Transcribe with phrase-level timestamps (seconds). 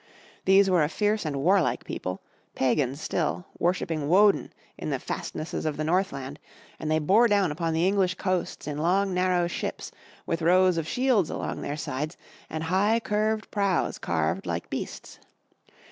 [0.45, 2.23] These were a fierce and warlike people,
[2.55, 6.39] pagans still, worshiping Woden in the fastnesses of the North land,
[6.79, 9.91] and they bore down upon the English coasts in long narrow ships
[10.25, 12.17] with rows of shields along their sides
[12.49, 15.19] and high curved prows carved like beasts.